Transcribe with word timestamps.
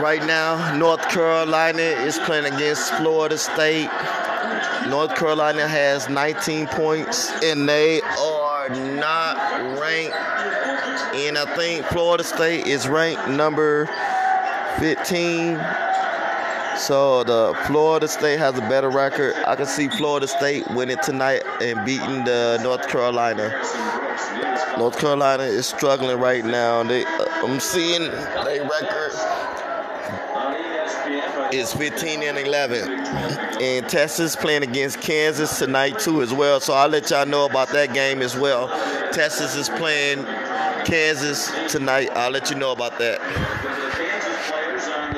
Right 0.00 0.24
now, 0.26 0.74
North 0.76 1.08
Carolina 1.10 1.82
is 1.82 2.18
playing 2.20 2.46
against 2.46 2.92
Florida 2.94 3.36
State. 3.36 3.90
North 4.88 5.14
Carolina 5.14 5.68
has 5.68 6.08
19 6.08 6.66
points, 6.68 7.30
and 7.42 7.68
they 7.68 8.00
are 8.00 8.68
not 8.70 9.36
ranked. 9.78 10.16
And 11.14 11.36
I 11.38 11.44
think 11.56 11.84
Florida 11.86 12.24
State 12.24 12.66
is 12.66 12.88
ranked 12.88 13.28
number 13.28 13.86
15. 14.78 15.60
So 16.76 17.22
the 17.22 17.54
Florida 17.66 18.08
State 18.08 18.38
has 18.38 18.56
a 18.56 18.62
better 18.62 18.90
record. 18.90 19.34
I 19.46 19.54
can 19.56 19.66
see 19.66 19.88
Florida 19.88 20.26
State 20.26 20.66
winning 20.70 20.96
tonight 21.02 21.42
and 21.60 21.84
beating 21.84 22.24
the 22.24 22.58
North 22.62 22.88
Carolina. 22.88 23.50
North 24.78 24.98
Carolina 24.98 25.44
is 25.44 25.66
struggling 25.66 26.18
right 26.18 26.44
now. 26.44 26.82
They, 26.82 27.04
uh, 27.04 27.24
I'm 27.44 27.60
seeing 27.60 28.02
their 28.02 28.62
record 28.68 29.12
is 31.52 31.72
15 31.72 32.22
and 32.22 32.38
11. 32.38 32.88
And 33.60 33.88
Texas 33.88 34.34
playing 34.34 34.62
against 34.62 35.00
Kansas 35.00 35.58
tonight 35.58 35.98
too 35.98 36.22
as 36.22 36.32
well. 36.32 36.60
So 36.60 36.72
I'll 36.72 36.88
let 36.88 37.10
y'all 37.10 37.26
know 37.26 37.46
about 37.46 37.68
that 37.70 37.92
game 37.92 38.22
as 38.22 38.36
well. 38.36 38.68
Texas 39.12 39.54
is 39.54 39.68
playing 39.68 40.24
Kansas 40.84 41.50
tonight. 41.70 42.08
I'll 42.14 42.30
let 42.30 42.50
you 42.50 42.56
know 42.56 42.72
about 42.72 42.98
that. 42.98 43.20